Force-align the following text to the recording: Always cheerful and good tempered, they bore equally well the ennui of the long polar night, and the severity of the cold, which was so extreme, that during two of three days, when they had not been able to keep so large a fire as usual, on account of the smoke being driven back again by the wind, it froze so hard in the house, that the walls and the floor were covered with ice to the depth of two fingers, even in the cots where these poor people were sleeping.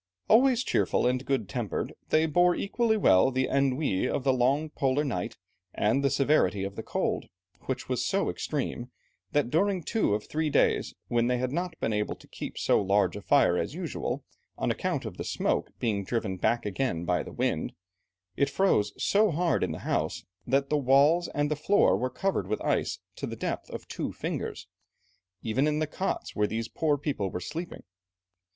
Always 0.27 0.63
cheerful 0.63 1.05
and 1.05 1.23
good 1.23 1.47
tempered, 1.47 1.93
they 2.09 2.25
bore 2.25 2.55
equally 2.55 2.97
well 2.97 3.29
the 3.29 3.45
ennui 3.47 4.09
of 4.09 4.23
the 4.23 4.33
long 4.33 4.71
polar 4.71 5.03
night, 5.03 5.37
and 5.75 6.03
the 6.03 6.09
severity 6.09 6.63
of 6.63 6.75
the 6.75 6.81
cold, 6.81 7.27
which 7.65 7.87
was 7.87 8.03
so 8.03 8.27
extreme, 8.27 8.89
that 9.33 9.51
during 9.51 9.83
two 9.83 10.15
of 10.15 10.25
three 10.25 10.49
days, 10.49 10.95
when 11.07 11.27
they 11.27 11.37
had 11.37 11.51
not 11.51 11.79
been 11.79 11.93
able 11.93 12.15
to 12.15 12.27
keep 12.27 12.57
so 12.57 12.81
large 12.81 13.15
a 13.15 13.21
fire 13.21 13.59
as 13.59 13.75
usual, 13.75 14.23
on 14.57 14.71
account 14.71 15.05
of 15.05 15.17
the 15.17 15.23
smoke 15.23 15.69
being 15.77 16.03
driven 16.03 16.35
back 16.37 16.65
again 16.65 17.05
by 17.05 17.21
the 17.21 17.31
wind, 17.31 17.71
it 18.35 18.49
froze 18.49 18.93
so 18.97 19.29
hard 19.29 19.63
in 19.63 19.71
the 19.71 19.79
house, 19.85 20.25
that 20.47 20.69
the 20.71 20.77
walls 20.79 21.27
and 21.35 21.51
the 21.51 21.55
floor 21.55 21.95
were 21.95 22.09
covered 22.09 22.47
with 22.47 22.59
ice 22.61 22.97
to 23.15 23.27
the 23.27 23.35
depth 23.35 23.69
of 23.69 23.87
two 23.87 24.11
fingers, 24.11 24.65
even 25.43 25.67
in 25.67 25.77
the 25.77 25.85
cots 25.85 26.35
where 26.35 26.47
these 26.47 26.67
poor 26.67 26.97
people 26.97 27.29
were 27.29 27.39
sleeping. 27.39 27.83